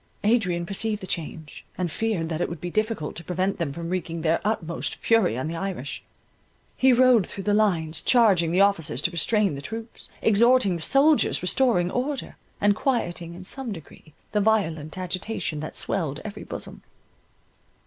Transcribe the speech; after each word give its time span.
Adrian 0.23 0.65
perceived 0.65 0.99
the 0.99 1.05
change, 1.05 1.63
and 1.77 1.91
feared 1.91 2.27
that 2.27 2.41
it 2.41 2.49
would 2.49 2.59
be 2.59 2.71
difficult 2.71 3.15
to 3.15 3.23
prevent 3.23 3.59
them 3.59 3.71
from 3.71 3.87
wreaking 3.91 4.21
their 4.23 4.41
utmost 4.43 4.95
fury 4.95 5.37
on 5.37 5.45
the 5.47 5.55
Irish. 5.55 6.01
He 6.75 6.91
rode 6.91 7.27
through 7.27 7.43
the 7.43 7.53
lines, 7.53 8.01
charging 8.01 8.51
the 8.51 8.61
officers 8.61 8.99
to 9.03 9.11
restrain 9.11 9.53
the 9.53 9.61
troops, 9.61 10.09
exhorting 10.23 10.75
the 10.75 10.81
soldiers, 10.81 11.43
restoring 11.43 11.91
order, 11.91 12.35
and 12.59 12.75
quieting 12.75 13.35
in 13.35 13.43
some 13.43 13.71
degree 13.71 14.13
the 14.31 14.41
violent 14.41 14.97
agitation 14.97 15.59
that 15.59 15.75
swelled 15.75 16.19
every 16.25 16.45
bosom. 16.45 16.81